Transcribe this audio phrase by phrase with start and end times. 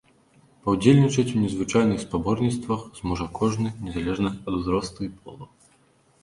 [0.67, 5.45] Паўдзельнічаць у незвычайных спаборніцтвах зможа кожны, незалежна ад узросту і полу.